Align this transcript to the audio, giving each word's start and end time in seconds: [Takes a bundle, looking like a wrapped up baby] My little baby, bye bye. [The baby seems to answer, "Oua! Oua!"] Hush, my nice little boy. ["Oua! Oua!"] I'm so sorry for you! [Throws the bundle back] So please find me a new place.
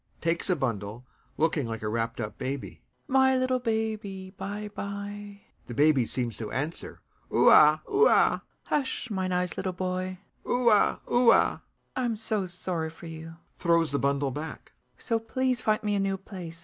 [Takes 0.19 0.49
a 0.49 0.55
bundle, 0.55 1.05
looking 1.37 1.67
like 1.67 1.83
a 1.83 1.87
wrapped 1.87 2.19
up 2.19 2.39
baby] 2.39 2.81
My 3.07 3.37
little 3.37 3.59
baby, 3.59 4.31
bye 4.31 4.71
bye. 4.73 5.41
[The 5.67 5.75
baby 5.75 6.07
seems 6.07 6.37
to 6.37 6.51
answer, 6.51 7.03
"Oua! 7.31 7.83
Oua!"] 7.87 8.41
Hush, 8.63 9.11
my 9.11 9.27
nice 9.27 9.57
little 9.57 9.73
boy. 9.73 10.17
["Oua! 10.43 11.01
Oua!"] 11.07 11.61
I'm 11.95 12.15
so 12.15 12.47
sorry 12.47 12.89
for 12.89 13.05
you! 13.05 13.35
[Throws 13.59 13.91
the 13.91 13.99
bundle 13.99 14.31
back] 14.31 14.71
So 14.97 15.19
please 15.19 15.61
find 15.61 15.83
me 15.83 15.93
a 15.93 15.99
new 15.99 16.17
place. 16.17 16.59